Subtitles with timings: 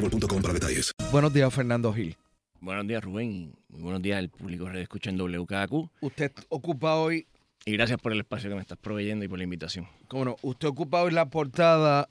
[0.00, 0.92] boostmobile.com para detalles.
[1.10, 2.16] Buenos días, Fernando Gil.
[2.60, 3.54] Buenos días, Rubén.
[3.68, 5.90] Muy buenos días al público que escucha en WKQ.
[6.00, 7.26] Usted ocupa hoy,
[7.64, 9.88] Y gracias por el espacio que me estás proveyendo y por la invitación.
[10.08, 12.08] cómo no, usted ocupa hoy la portada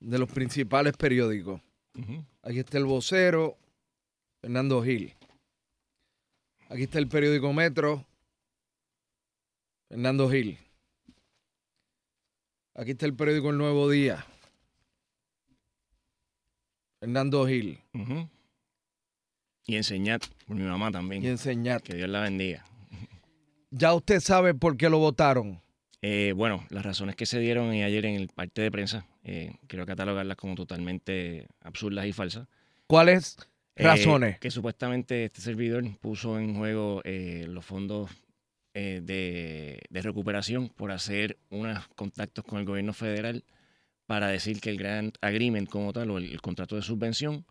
[0.00, 1.60] de los principales periódicos.
[2.42, 3.56] Aquí está el vocero,
[4.40, 5.14] Fernando Gil.
[6.68, 8.04] Aquí está el periódico Metro,
[9.88, 10.58] Fernando Gil.
[12.74, 14.26] Aquí está el periódico El Nuevo Día,
[17.04, 17.78] Fernando Gil.
[19.66, 21.22] Y enseñar por mi mamá también.
[21.22, 21.82] Y enseñar.
[21.82, 22.64] Que Dios la bendiga.
[23.70, 25.60] Ya usted sabe por qué lo votaron.
[26.00, 29.84] Eh, bueno, las razones que se dieron ayer en el parte de prensa, eh, quiero
[29.84, 32.46] catalogarlas como totalmente absurdas y falsas.
[32.86, 33.36] ¿Cuáles
[33.76, 34.38] Eh, razones?
[34.38, 38.10] que supuestamente este servidor puso en juego eh, los fondos
[38.72, 43.44] eh, de, de recuperación por hacer unos contactos con el gobierno federal
[44.06, 47.46] para decir que el Grant Agreement como tal o el, contrato de subvención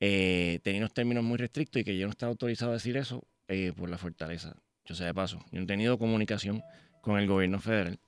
[0.00, 3.26] eh, tenía unos términos muy restrictos y que yo no estaba autorizado a decir eso
[3.48, 4.56] eh, por la fortaleza.
[4.84, 6.62] Yo sé de paso, yo no he tenido comunicación
[7.00, 7.98] con el gobierno federal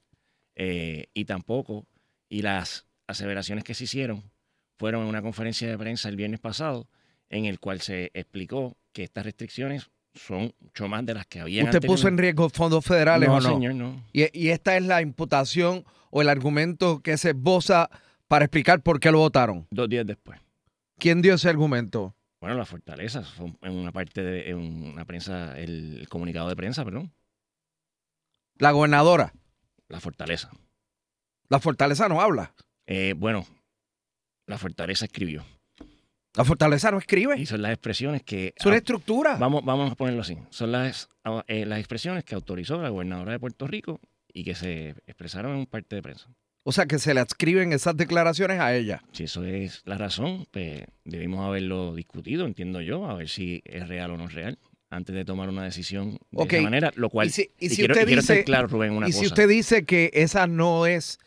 [0.56, 1.86] eh, y tampoco,
[2.28, 4.30] y las aseveraciones que se hicieron
[4.76, 6.88] fueron en una conferencia de prensa el viernes pasado
[7.30, 11.62] en el cual se explicó que estas restricciones son mucho más de las que había
[11.64, 13.48] ¿Usted puso en riesgo fondos federales No, o no?
[13.48, 14.02] señor, no.
[14.12, 17.88] Y, y esta es la imputación o el argumento que se esboza
[18.28, 19.66] para explicar por qué lo votaron.
[19.70, 20.40] Dos días después.
[20.98, 22.16] ¿Quién dio ese argumento?
[22.40, 26.56] Bueno, la fortaleza, fue en una parte de en una prensa, el, el comunicado de
[26.56, 27.12] prensa, perdón,
[28.58, 29.32] La gobernadora.
[29.88, 30.50] la fortaleza.
[31.48, 32.54] La fortaleza no habla.
[32.86, 33.46] Eh, bueno,
[34.46, 35.44] la fortaleza escribió.
[36.36, 37.38] La fortaleza no escribe.
[37.38, 38.52] Y son las expresiones que...
[38.56, 39.36] Es una ah, estructura.
[39.36, 40.36] Vamos, vamos a ponerlo así.
[40.50, 41.08] Son las,
[41.48, 44.00] eh, las expresiones que autorizó la gobernadora de Puerto Rico
[44.32, 46.28] y que se expresaron en un parte de prensa.
[46.62, 49.02] O sea, que se le adscriben esas declaraciones a ella.
[49.12, 53.88] Si eso es la razón, pues debimos haberlo discutido, entiendo yo, a ver si es
[53.88, 54.58] real o no es real,
[54.90, 56.52] antes de tomar una decisión de Ok.
[56.54, 56.92] esa manera.
[56.96, 58.92] Lo cual, Y si, y y si quiero, usted y quiero dice, ser claro, Rubén,
[58.92, 59.20] una y cosa.
[59.20, 61.18] si usted dice que esa no es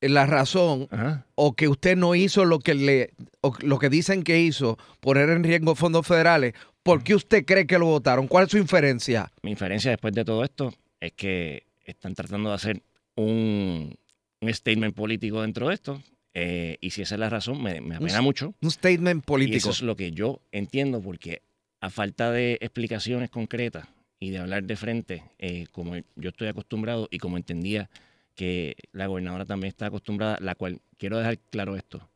[0.00, 1.26] la razón Ajá.
[1.34, 3.10] o que usted no hizo lo que le
[3.42, 7.66] o lo que dicen que hizo, poner en riesgo fondos federales, ¿por qué usted cree
[7.66, 8.26] que lo votaron?
[8.28, 9.30] ¿Cuál es su inferencia?
[9.42, 12.82] Mi inferencia después de todo esto es que están tratando de hacer
[13.16, 13.94] un,
[14.40, 16.02] un statement político dentro de esto.
[16.34, 18.54] eh, y si esa es la razón, me, me apena Un- mucho.
[18.62, 19.56] Un statement Y político.
[19.58, 21.42] eso es lo que yo entiendo, porque
[21.80, 23.88] a falta de explicaciones concretas
[24.18, 27.88] y de hablar de frente, eh, como yo estoy acostumbrado y como entendía
[28.34, 32.08] que la gobernadora también está acostumbrada, la cual quiero dejar claro esto.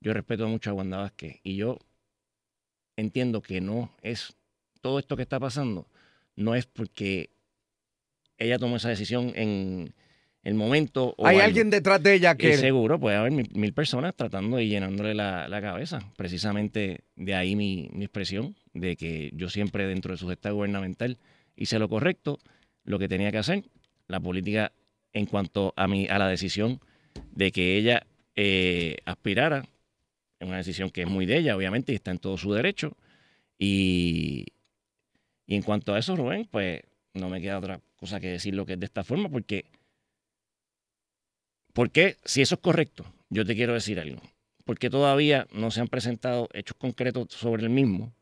[0.00, 1.78] Yo respeto mucho a Wanda Vázquez y yo
[2.96, 4.36] entiendo que no es
[4.80, 5.86] todo esto que está pasando,
[6.36, 7.30] no es porque
[8.38, 9.94] ella tomó esa decisión en
[10.42, 11.14] el momento.
[11.16, 11.46] O Hay algo.
[11.46, 15.14] alguien detrás de ella que Y seguro puede haber mil, mil personas tratando y llenándole
[15.14, 16.00] la, la cabeza.
[16.16, 21.18] Precisamente de ahí mi, mi expresión, de que yo siempre dentro de su gestión gubernamental
[21.56, 22.38] hice lo correcto,
[22.84, 23.64] lo que tenía que hacer,
[24.06, 24.72] la política
[25.16, 26.78] en cuanto a, mi, a la decisión
[27.32, 29.64] de que ella eh, aspirara
[30.38, 32.94] es una decisión que es muy de ella, obviamente, y está en todo su derecho.
[33.58, 34.44] Y,
[35.46, 36.82] en cuanto a eso, Rubén, pues
[37.14, 39.64] no me queda otra cosa que decir lo que es de esta forma, porque,
[41.72, 44.20] porque si eso es correcto, yo te quiero decir algo,
[44.66, 48.12] porque todavía no se han presentado hechos concretos sobre el mismo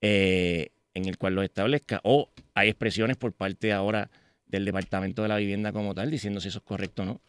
[0.00, 4.08] eh, en el cual lo establezca, o hay expresiones por parte ahora
[4.46, 7.20] del Departamento de la Vivienda como tal diciendo si eso es correcto o no.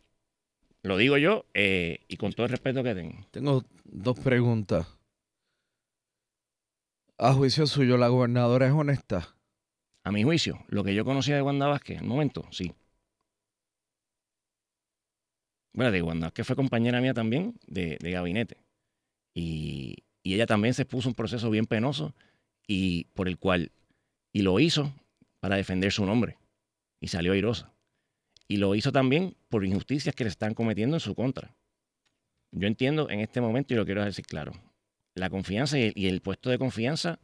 [0.84, 3.26] Lo digo yo eh, y con todo el respeto que tengo.
[3.32, 4.88] Tengo dos preguntas.
[7.18, 9.36] A juicio suyo, ¿la gobernadora es honesta?
[10.04, 12.74] A mi juicio, lo que yo conocía de Wanda Vázquez, en el momento, sí.
[15.74, 18.58] Bueno, de Wanda Vázquez fue compañera mía también de, de gabinete.
[19.34, 22.14] Y, y ella también se puso un proceso bien penoso
[22.68, 23.72] y por el cual,
[24.32, 24.94] y lo hizo
[25.40, 26.38] para defender su nombre.
[27.00, 27.72] Y salió airosa.
[28.48, 31.56] Y lo hizo también por injusticias que le están cometiendo en su contra.
[32.52, 34.54] Yo entiendo en este momento, y lo quiero decir claro,
[35.16, 37.20] la confianza y el, puesto de confianza,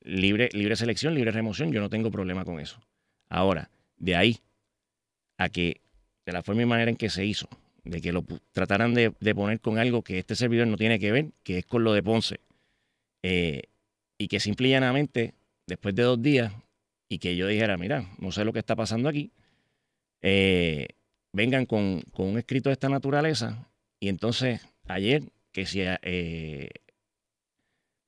[0.00, 2.80] libre, libre selección, libre remoción, yo no tengo problema con eso.
[3.28, 4.40] Ahora, de ahí
[5.38, 5.80] a que,
[6.26, 7.48] de la forma y manera en que se hizo,
[7.84, 11.10] de que lo trataran de, de poner con algo que este servidor no tiene que
[11.10, 12.40] ver, que es con lo de Ponce,
[13.22, 13.62] eh,
[14.18, 15.34] y que simple y llanamente,
[15.66, 16.52] después de dos días,
[17.12, 19.32] y que yo dijera, mira, no sé lo que está pasando aquí,
[20.22, 20.88] eh,
[21.32, 23.70] vengan con, con un escrito de esta naturaleza,
[24.00, 25.22] y entonces ayer,
[25.52, 26.70] que si eh,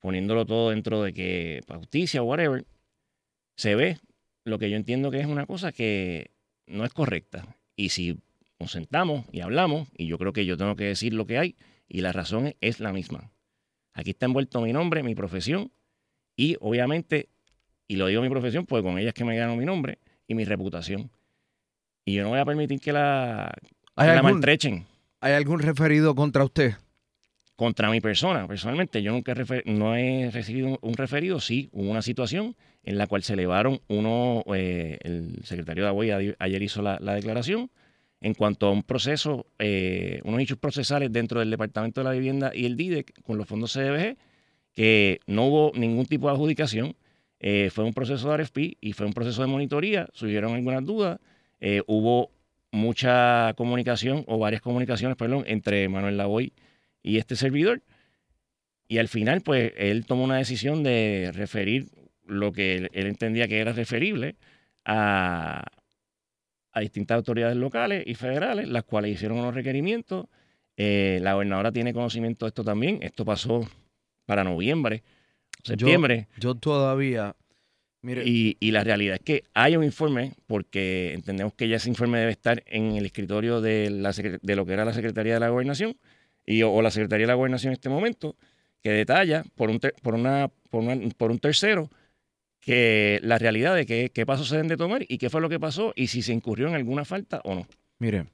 [0.00, 2.64] poniéndolo todo dentro de que justicia o whatever,
[3.56, 3.98] se ve
[4.42, 6.30] lo que yo entiendo que es una cosa que
[6.66, 7.58] no es correcta.
[7.76, 8.18] Y si
[8.58, 11.56] nos sentamos y hablamos, y yo creo que yo tengo que decir lo que hay,
[11.88, 13.32] y la razón es la misma.
[13.92, 15.72] Aquí está envuelto mi nombre, mi profesión,
[16.36, 17.28] y obviamente,
[17.88, 20.34] y lo digo mi profesión, pues con ella es que me gano mi nombre y
[20.34, 21.10] mi reputación.
[22.04, 24.84] Y yo no voy a permitir que la, que ¿Hay la maltrechen
[25.20, 26.75] ¿Hay algún referido contra usted?
[27.56, 28.48] contra mi persona.
[28.48, 31.38] Personalmente, yo nunca he refer- no he recibido un- referido.
[31.38, 36.10] Sí, hubo una situación en la cual se elevaron uno, eh, el secretario de Agüey
[36.10, 37.70] a- ayer hizo la, la declaración
[38.20, 42.50] en cuanto a un proceso, eh, unos hechos procesales dentro del Departamento de la Vivienda
[42.52, 44.16] y el DIDEC con los fondos CDBG,
[44.72, 46.96] que no hubo ningún tipo de adjudicación.
[47.46, 50.08] Eh, fue un proceso de RFP y fue un proceso de monitoría.
[50.14, 51.20] Surgieron algunas dudas.
[51.61, 52.31] Eh, hubo
[52.70, 56.55] mucha comunicación o varias comunicaciones, perdón, entre Manuel Lavoy
[57.02, 57.82] y este servidor.
[58.88, 61.91] Y al final, pues, él tomó una decisión de referir
[62.25, 64.37] lo que él, entendía que era referible
[64.87, 65.64] a,
[66.73, 70.29] a distintas autoridades locales y federales, las cuales hicieron unos requerimientos.
[70.79, 73.00] Eh, la gobernadora tiene conocimiento de esto también.
[73.02, 73.69] Esto pasó
[74.25, 75.02] para noviembre,
[75.64, 76.28] septiembre.
[76.37, 77.34] Yo, yo todavía.
[78.02, 81.88] Mire, Y, y la realidad es que hay un informe, porque entendemos que ya ese
[81.88, 85.40] informe debe estar en el escritorio de, la, de lo que era la Secretaría de
[85.40, 85.96] la Gobernación
[86.44, 88.37] y, o, o la Secretaría de la Gobernación en este momento,
[88.82, 91.88] que detalla por un, ter- por una, por una- por un tercero
[92.61, 95.49] que la realidad de qué, qué pasos se deben de tomar y qué fue lo
[95.49, 97.66] que pasó y si se incurrió en alguna falta o no.
[97.99, 98.26] mire.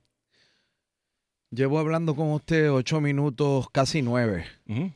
[1.53, 4.44] Llevo hablando con usted ocho minutos, casi nueve.
[4.69, 4.93] Ujú.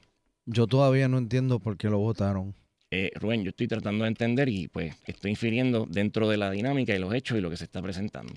[0.47, 2.55] Yo todavía no entiendo por qué lo votaron.
[2.91, 6.95] Eh, Rubén, yo estoy tratando de entender y pues estoy infiriendo dentro de la dinámica
[6.95, 8.35] y los hechos y lo que se está presentando.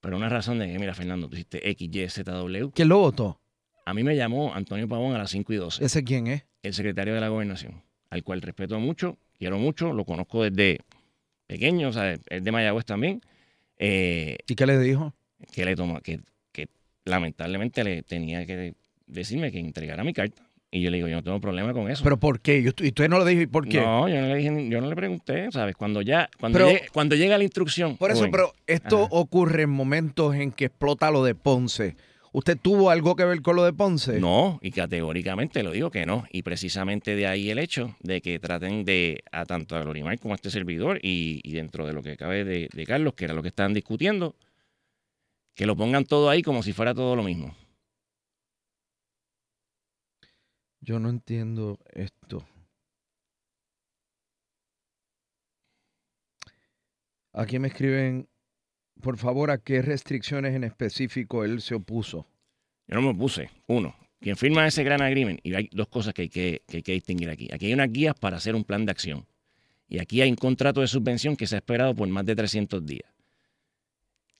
[0.00, 2.70] Pero una razón de que, mira, Fernando, tú hiciste X, Y, Z, W.
[2.74, 3.40] ¿Quién lo votó?
[3.86, 6.44] A mí me llamó Antonio Pavón a las 5 y 12, ¿Ese quién es?
[6.62, 10.78] el secretario de la gobernación, al cual respeto mucho, quiero mucho, lo conozco desde
[11.46, 13.20] pequeño, o sea, es de Mayagüez también,
[13.78, 15.14] eh, ¿Y qué le dijo?
[15.52, 16.20] que le tomó, que,
[16.52, 16.68] que
[17.04, 18.74] lamentablemente le tenía que
[19.06, 20.48] decirme que entregara mi carta.
[20.76, 22.02] Y yo le digo, yo no tengo problema con eso.
[22.02, 22.60] ¿Pero por qué?
[22.60, 23.80] Yo, y usted no lo dijo, ¿y por qué?
[23.80, 25.76] No, yo no le dije, yo no le pregunté, ¿sabes?
[25.76, 27.96] Cuando ya, cuando, Pero- llegue- cuando llega la instrucción.
[27.96, 29.08] Por eso, pero esto Ajá.
[29.12, 31.94] ocurre en momentos en que explota lo de Ponce.
[32.32, 34.18] ¿Usted tuvo algo que ver con lo de Ponce?
[34.18, 36.24] No, y categóricamente lo digo que no.
[36.32, 40.34] Y precisamente de ahí el hecho de que traten de, a tanto a Glorimar como
[40.34, 43.34] a este servidor, y, y dentro de lo que cabe de, de Carlos, que era
[43.34, 44.34] lo que estaban discutiendo,
[45.54, 47.54] que lo pongan todo ahí como si fuera todo lo mismo.
[50.84, 52.46] Yo no entiendo esto.
[57.32, 58.28] Aquí me escriben,
[59.00, 62.26] por favor, ¿a qué restricciones en específico él se opuso?
[62.86, 63.48] Yo no me opuse.
[63.66, 67.30] Uno, quien firma ese gran agreement, y hay dos cosas que hay que, que distinguir
[67.30, 67.48] aquí.
[67.50, 69.26] Aquí hay unas guías para hacer un plan de acción.
[69.88, 72.84] Y aquí hay un contrato de subvención que se ha esperado por más de 300
[72.84, 73.10] días.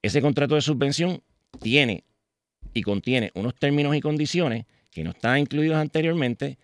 [0.03, 1.23] Ese contrato de subvención
[1.59, 2.05] tiene
[2.75, 6.57] y contiene unos términos y condiciones que no estaban incluidos anteriormente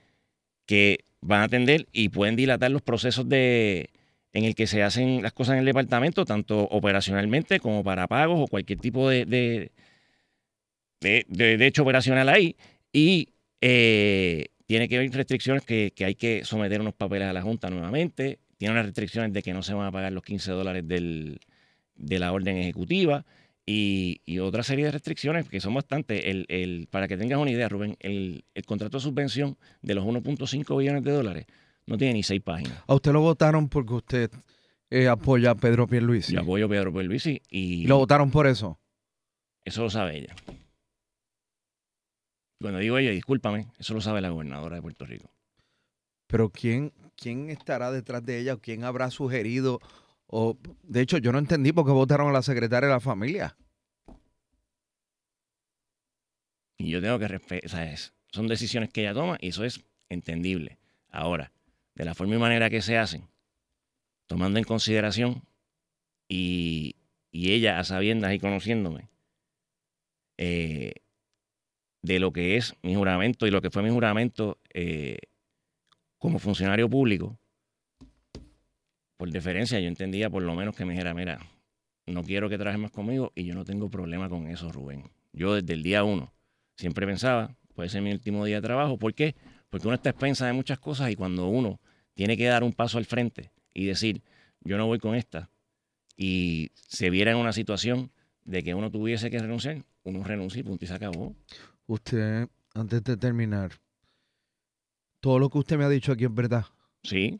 [0.66, 3.90] que van a atender y pueden dilatar los procesos de
[4.32, 8.38] en el que se hacen las cosas en el departamento, tanto operacionalmente como para pagos
[8.40, 9.72] o cualquier tipo de, de,
[11.00, 12.56] de, de- hecho operacional ahí.
[12.92, 17.42] Y eh, tiene que haber restricciones que, que hay que someter unos papeles a la
[17.42, 18.38] Junta nuevamente.
[18.56, 21.40] Tiene unas restricciones de que no se van a pagar los 15 dólares del,
[21.96, 23.24] de la orden ejecutiva
[23.72, 26.24] y, y otra serie de restricciones que son bastantes.
[26.24, 30.04] El, el, para que tengas una idea, Rubén, el, el contrato de subvención de los
[30.04, 31.46] 1.5 billones de dólares
[31.86, 32.82] no tiene ni seis páginas.
[32.88, 34.30] ¿A usted lo votaron porque usted
[34.90, 36.32] eh, apoya a Pedro Pierluisi?
[36.32, 37.82] Yo apoyo a Pedro Pierluisi y...
[37.82, 38.80] ¿Y lo votaron por eso?
[39.64, 40.34] Eso lo sabe ella.
[42.60, 45.30] Cuando digo ella, discúlpame, eso lo sabe la gobernadora de Puerto Rico.
[46.26, 49.78] Pero ¿quién, quién estará detrás de ella o quién habrá sugerido?
[50.32, 53.56] O, de hecho, yo no entendí por qué votaron a la secretaria de la familia.
[56.78, 60.78] Y yo tengo que respetar, son decisiones que ella toma y eso es entendible.
[61.10, 61.52] Ahora,
[61.96, 63.28] de la forma y manera que se hacen,
[64.26, 65.42] tomando en consideración
[66.28, 66.94] y,
[67.32, 69.08] y ella a sabiendas y conociéndome
[70.38, 70.94] eh,
[72.02, 75.18] de lo que es mi juramento y lo que fue mi juramento eh,
[76.18, 77.38] como funcionario público,
[79.20, 81.38] por deferencia yo entendía por lo menos que me dijera, mira,
[82.06, 85.10] no quiero que trabajes más conmigo y yo no tengo problema con eso, Rubén.
[85.34, 86.32] Yo desde el día uno
[86.78, 88.96] siempre pensaba, puede ser mi último día de trabajo.
[88.96, 89.36] ¿Por qué?
[89.68, 91.82] Porque uno está expensa de muchas cosas y cuando uno
[92.14, 94.22] tiene que dar un paso al frente y decir,
[94.62, 95.50] yo no voy con esta,
[96.16, 98.10] y se viera en una situación
[98.46, 101.36] de que uno tuviese que renunciar, uno renuncia y punto y se acabó.
[101.86, 103.72] Usted, antes de terminar,
[105.20, 106.64] todo lo que usted me ha dicho aquí es verdad.
[107.02, 107.38] Sí.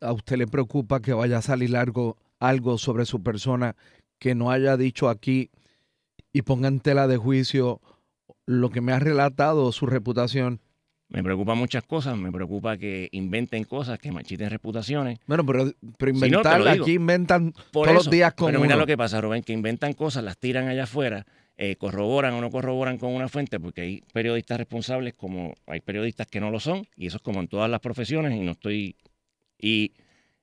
[0.00, 3.76] ¿A usted le preocupa que vaya a salir algo, algo sobre su persona
[4.18, 5.50] que no haya dicho aquí
[6.32, 7.80] y ponga en tela de juicio
[8.46, 10.60] lo que me ha relatado su reputación?
[11.08, 15.20] Me preocupa muchas cosas, me preocupa que inventen cosas, que machiten reputaciones.
[15.26, 18.60] Bueno, pero, pero inventar, si no, aquí inventan Por todos eso, los días con Pero
[18.60, 18.82] mira uno.
[18.82, 21.24] lo que pasa, Rubén, que inventan cosas, las tiran allá afuera,
[21.56, 26.26] eh, corroboran o no corroboran con una fuente, porque hay periodistas responsables como hay periodistas
[26.26, 28.96] que no lo son, y eso es como en todas las profesiones, y no estoy...
[29.64, 29.92] Y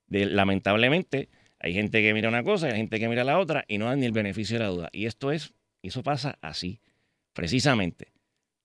[0.09, 3.77] lamentablemente hay gente que mira una cosa y hay gente que mira la otra y
[3.77, 4.89] no dan ni el beneficio de la duda.
[4.91, 6.79] Y esto es, eso pasa así,
[7.33, 8.07] precisamente.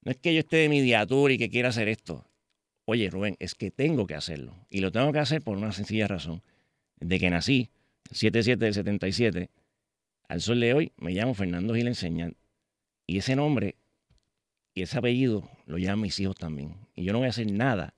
[0.01, 2.25] No es que yo esté de mediatura y que quiera hacer esto.
[2.87, 4.55] Oye, Rubén, es que tengo que hacerlo.
[4.71, 6.41] Y lo tengo que hacer por una sencilla razón.
[7.01, 7.69] De que nací,
[8.15, 9.51] 7-7 del 77,
[10.27, 12.35] al sol de hoy me llamo Fernando Gil Enseñan.
[13.07, 13.75] Y ese nombre
[14.73, 16.77] y ese apellido lo llaman mis hijos también.
[16.95, 17.93] Y yo no voy a hacer nada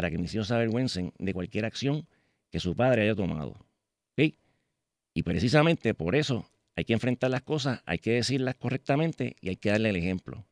[0.00, 2.08] para que mis hijos se avergüencen de cualquier acción
[2.48, 3.50] que su padre haya tomado.
[4.16, 4.34] ¿Ok?
[5.12, 9.56] Y precisamente por eso hay que enfrentar las cosas, hay que decirlas correctamente y hay
[9.56, 10.46] que darle el ejemplo.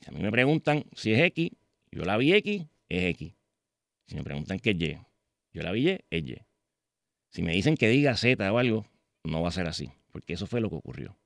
[0.00, 1.50] Si a mí me preguntan si es X,
[1.90, 3.34] yo la vi X, es X.
[4.06, 4.98] Si me preguntan qué es Y,
[5.52, 6.38] yo la vi Y, es Y.
[7.28, 8.86] Si me dicen que diga Z o algo,
[9.24, 11.18] no va a ser así, porque eso fue lo que ocurrió.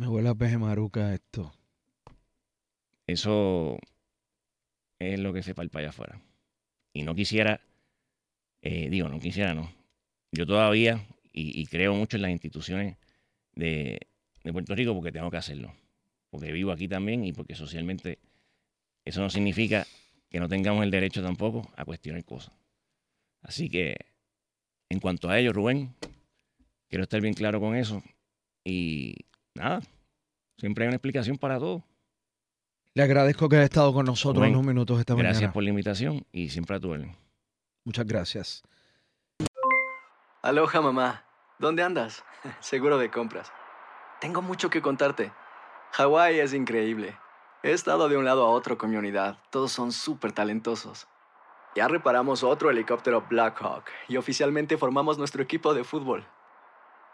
[0.00, 1.52] Me huele a peje maruca esto.
[3.06, 3.78] Eso
[4.98, 6.22] es lo que se palpa allá afuera.
[6.94, 7.60] Y no quisiera,
[8.62, 9.70] eh, digo, no quisiera, no.
[10.32, 12.96] Yo todavía, y, creo mucho en las instituciones
[13.52, 14.00] de,
[14.42, 15.74] de, Puerto Rico porque tengo que hacerlo.
[16.30, 18.20] Porque vivo aquí también y porque socialmente
[19.04, 19.86] eso no significa
[20.30, 22.54] que no tengamos el derecho tampoco a cuestionar cosas.
[23.42, 23.96] Así que,
[24.88, 25.94] en cuanto a ello, Rubén,
[26.88, 28.02] quiero estar bien claro con eso.
[28.64, 29.26] Y
[29.60, 29.80] nada,
[30.58, 31.84] siempre hay una explicación para todo.
[32.94, 35.52] Le agradezco que haya estado con nosotros unos minutos esta Gracias mañana.
[35.52, 37.16] por la invitación y siempre a tu orden.
[37.84, 38.62] Muchas gracias.
[40.42, 41.24] Aloha, mamá.
[41.58, 42.24] ¿Dónde andas?
[42.60, 43.52] Seguro de compras.
[44.20, 45.32] Tengo mucho que contarte.
[45.92, 47.16] Hawái es increíble.
[47.62, 49.38] He estado de un lado a otro con mi unidad.
[49.50, 51.06] Todos son súper talentosos.
[51.76, 56.26] Ya reparamos otro helicóptero Blackhawk y oficialmente formamos nuestro equipo de fútbol.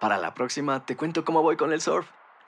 [0.00, 2.08] Para la próxima te cuento cómo voy con el surf